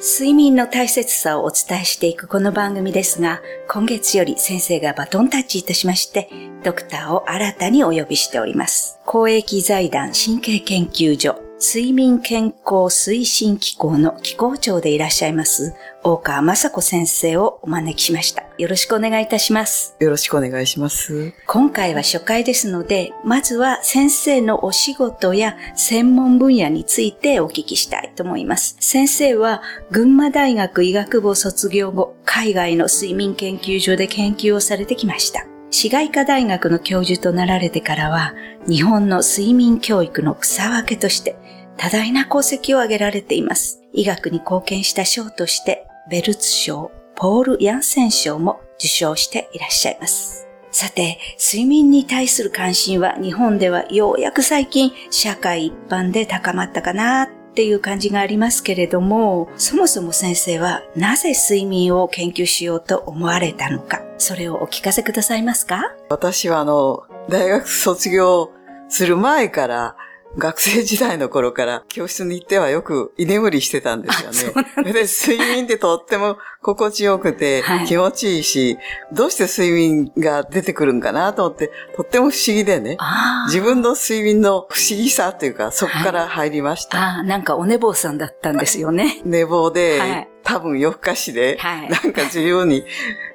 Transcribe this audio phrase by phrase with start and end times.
[0.00, 6.30] 睡眠の大切さをお伝えしていくこの番組ですが、今月より先生がバトンタッチいたしまして、
[6.62, 9.00] ドクターを新たにお呼びしております。
[9.04, 15.74] 公益財団神経研究所睡眠健康推進機構の機構長でいらっしゃいます、
[16.04, 18.44] 大川雅子先生をお招きしました。
[18.58, 19.96] よろしくお願いいたします。
[19.98, 21.32] よろしくお願いします。
[21.48, 28.76] 今回は初回ですので、まずは先生のお仕事や専門分野についてお聞きしたいと思います。
[28.78, 35.44] 先生は群馬大学医学部を卒業後、海外の睡眠研究所で研究をされてきました。
[35.70, 38.32] 市街科大学の教授となられてからは、
[38.66, 41.36] 日本の睡眠教育の草分けとして、
[41.78, 43.80] 多大な功績を挙げられています。
[43.92, 50.48] 医学に貢献した賞として、ベルツ賞、ポール・ヤンセン賞も受賞していらっしゃいます。
[50.72, 65.94] さて、睡眠に対する関心は日本ではようやく最近社会一般で高まったかなっていう感じがありますけれども、そもそも先生はなぜ睡眠を研究しようと思われたのか、それをお聞かせくださいますか？
[66.10, 68.50] 私はあの、大学卒業
[68.88, 69.96] する前から、
[70.36, 74.66] 学生時代の頃から教室に行ってはよく居眠りしてたんですよね。
[74.84, 78.80] でで睡眠ってとっても心地よくて気持ちいいし、は
[79.12, 82.98] い、どうして睡眠が出てくるんかなと思って、とっても不思議でね。
[83.46, 86.98] 自分の睡眠の不思議さというか、そこから入りました。
[86.98, 89.20] はい、あなんかお寝坊さんだったんですよね。
[89.24, 92.84] 寝坊で、はい、多分夜更かしで、はい、なんか自由に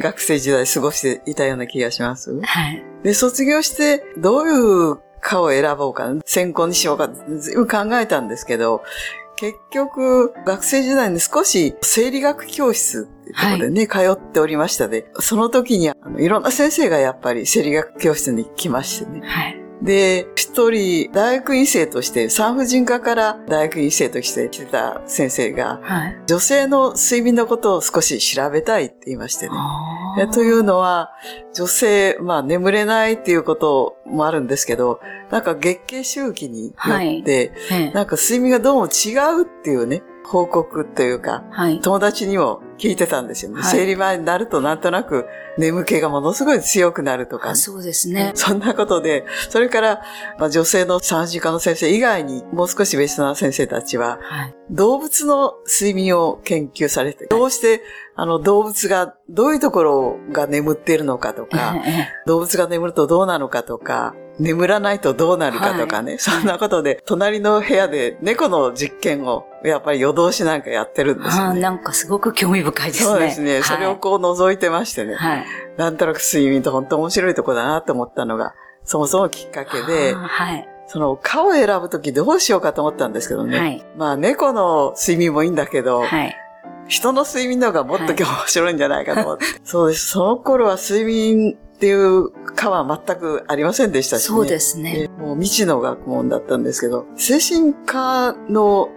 [0.00, 2.40] 学生時代過ごしていたような気がします。
[2.40, 8.84] はい、で、卒業してどういうかを選ぼうか、専攻にしようか、ずいぶん考えたんですけど、
[9.34, 19.20] 結局、学生時代に少し生理学教室っていうところでね、はい、通っておりましたで、その時にあのいろんな先生がやっぱり生理学教室に来ましてね。
[19.24, 29.54] はい、で、一人、大学院生として、産婦人科から大学院生として来てた先生が、はい、女性の睡眠のことを少し調べたいって言いましてね。
[30.32, 31.10] というのは、
[31.52, 43.62] 女性、まあ眠れないっていうこともあるんですけど、なんか月経周期によって、はい、なんか睡眠がどうも違うっていうね、報告というか、はい、友達にも聞いてたんですよね。
[43.62, 45.26] はい、生理前になるとなんとなく
[45.58, 48.32] 眠気がものすごい強くなるとか、ね、そうですね。
[48.34, 50.02] そんなことで、それから、
[50.38, 57.82] まあ、女性の産婦科の先生以外にもう少し別な先生たちは、はい、動物の睡眠を研究されて、どうして
[58.14, 61.76] あの動物がどういうところが眠っているのかとか、
[62.26, 71.60] 動物が眠るとどうなのかとか、眠らないとどうなるかとかね、はい、そんなことで、隣の部屋で猫の実験を、やっぱり夜通しなんかやってるんですよ、ね。
[71.60, 73.08] なんかすごく興味深いですね。
[73.08, 73.52] そうですね。
[73.54, 75.14] はい、それをこう覗いてましてね。
[75.14, 75.46] はい、
[75.76, 78.54] なんとなく睡眠って本当面白いとこだなと思ったのが、
[78.84, 83.58] そもそもきっかけで、はい、その顔を選ぶときどうしようかと思ったんですけどね。
[83.58, 86.36] はい、まあ猫の睡眠もいいんだけど、はい
[86.88, 89.44] 人の睡眠の方がもっと面白いんじゃないかと思って。
[89.44, 90.08] はい、そうです。
[90.08, 95.10] その頃は睡眠っていう科は全くありませんでしたし、ね、そうですね。
[95.18, 98.88] もう未知の学問だったんですけど、精神科の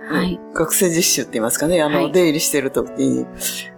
[0.54, 3.26] 学生実習って言いますかね、あの、出入りしてる時に、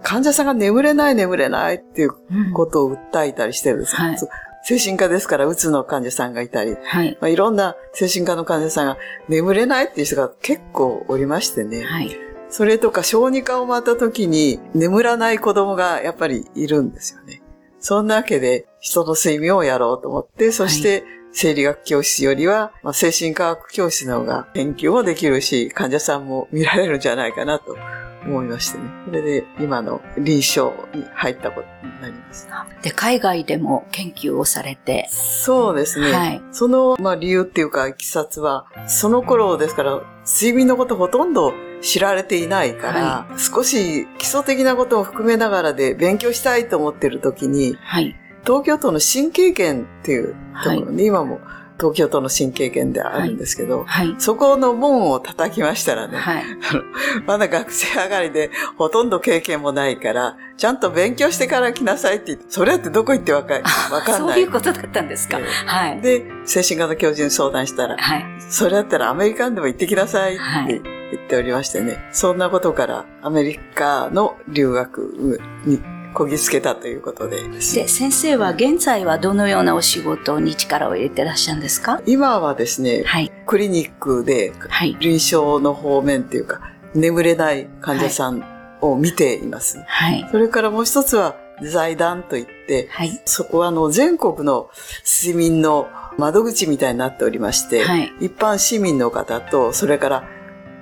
[0.03, 2.11] 患者さんが眠れない眠れないっていう
[2.53, 4.03] ことを訴えたりしてるんですよ。
[4.03, 4.17] はい
[4.63, 7.17] 精神科ですから、うつの患者さんがいたり、はい。
[7.19, 8.97] まあ、いろんな精神科の患者さんが
[9.27, 11.83] 眠れないっていう人が結構おりましてね。
[11.83, 12.15] はい。
[12.51, 17.41] それとか小児科を回った時に眠らない子供がやっぱりいるんですよね。
[17.79, 27.77] そんなわけで人の睡眠をやろうと思って、そして生理学教室よりは、まあ、精神科学教室の方が研究もできるし、患者さんも見られるんじゃないかなと
[28.25, 28.83] 思いましてね。
[29.05, 32.49] それで今の臨床に入ったことになります。
[32.81, 35.07] で、海外でも研究をされて。
[35.11, 36.11] そうですね。
[36.11, 48.15] はい、その、まあ、理由っていうか、いきさつは、その頃ですから、睡眠のことほとんど知られていないから、はい、少し基礎的なことを含めながらで勉強したいと思ってる時に、はい、
[48.45, 51.39] 東京都の神経研っていうところに、今も
[51.81, 54.07] 東京都の神経研であるんですけど、はい。
[54.09, 56.43] はい、そこの門を叩きましたらね、はい、
[57.25, 63.61] まだ学生上がりでほとんど経験もないから、ちゃんと勉強してから来なさいって言って、それってどこ行ってわかわ
[64.01, 64.35] かんない。
[64.35, 65.39] そういうことだったんですか。
[65.65, 66.01] はい。
[66.01, 75.79] で、精神科の教授に相談したら、はい、それだったらアメリカンでも行ってきなさいって言っておりましてね、そんなことからアメリカの留学に
[76.13, 77.41] こぎつけたということで。
[77.43, 82.01] でで、先生は現在はどのようなお仕事に力を入れてらっしゃるんですか？
[82.05, 84.53] 今はですね、はい、クリニックで
[84.99, 86.61] 臨床の方面っていうか、
[86.93, 88.43] 眠れない患者さん
[88.81, 89.81] を見ています。
[89.87, 94.69] はい、それからもう一つは財団といって、はい、そこはあの全国の
[95.05, 95.87] 睡眠の
[96.17, 100.23] 窓口みたいになっておりまして、はい、一般市民の方と、それから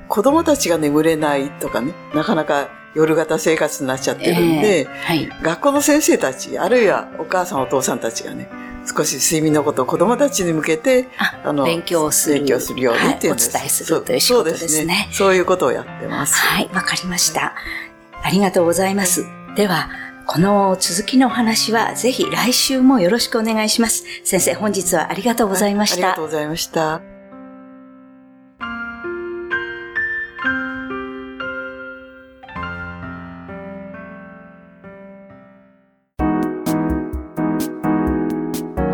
[0.07, 8.49] 子供たちが眠れないとかね、なかなか夜型生活になっちゃってるんで、えーはい、学校の先生たち、あるいはお母さんお父さんたちがね、
[8.85, 11.07] 少し睡眠のことを子供たちに向けて、
[11.43, 12.35] あの、勉強する。
[12.37, 14.67] 勉強するようにっていう、はい、お伝えするという仕事ですね。
[14.67, 15.09] そうですね。
[15.11, 16.35] そういうことをやってます。
[16.39, 17.53] はい、わかりました。
[18.23, 19.25] ありがとうございます。
[19.55, 19.89] では、
[20.25, 24.03] この続きのお話はぜひ来週もよろしくお願いします。
[24.23, 25.95] 先生、本日はありがとうございました。
[25.95, 27.18] ありがとうございました。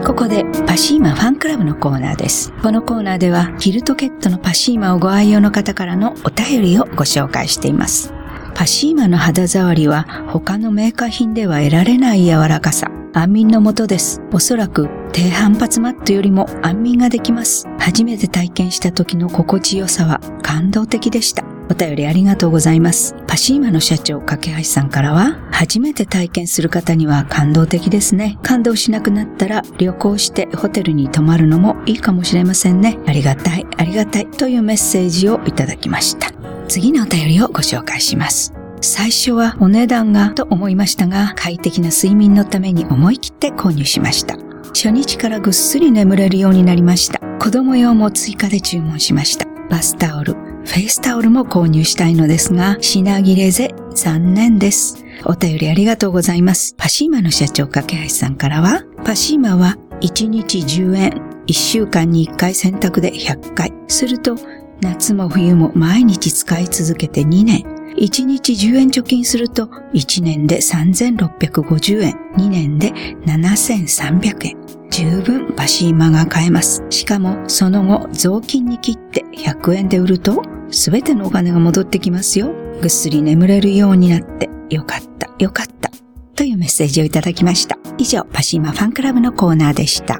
[0.05, 2.53] ここでパシーマファンクラブのコーナーです。
[2.61, 8.13] このコーナーではキルトケットのパシーマをご愛用の方からのお便りをご紹介しています。
[8.53, 12.91] パシーマの肌触りは他のメーカー品では得られない柔らかさ。
[13.13, 14.21] 安眠のもとです。
[14.31, 17.67] おそらく低反発マットよりも安眠ができます。
[17.79, 21.54] 初めて体験した時の心地よさは感動的でした。
[21.69, 23.15] お便りありがとうございます。
[23.27, 28.37] パシーマの社長、架橋さんからは、初めて体験する方には感動的ですね。
[28.43, 32.99] 感動しなくなったら旅行してホテルに泊まるのもいいかもしれませんね。
[33.07, 36.31] ありがたい、ありがたいというメッセージをいただきました。
[36.67, 38.53] 次のお便りをご紹介します。
[38.81, 44.37] 最初はお値段がと思いましたが、快適な睡眠のために思い切って購入しました。
[44.67, 47.19] 初日からぐっすり眠れるようになりました。
[47.39, 49.45] 子供用も追加で注文しました。
[49.69, 50.35] バスタオル、
[50.65, 55.05] フェイスタオルも購入したいのですが、品切れで残念です。
[55.25, 56.75] お便りありがとうございます。
[56.77, 61.11] パシーマの社長、架橋さんからは、パシーマは1日10円、
[61.47, 63.73] 1週間に1回洗濯で100回。
[63.87, 64.35] すると、
[64.81, 67.63] 夏も冬も毎日使い続けて2年。
[67.97, 72.91] 1日10円貯金すると、1年で3650円、2年で
[73.25, 74.64] 7300円。
[74.91, 76.83] 十分パシーマが買えます。
[76.89, 82.51] しかも、その後、雑巾に切って100円で売ると、すべてのお金が戻ってきますよ。
[82.81, 85.91] ぐっすり眠れるようになってよかった、よかった。
[86.35, 87.77] というメッセージをいただきました。
[87.97, 90.19] 以上、パシーマファンクラブのコーナーでした。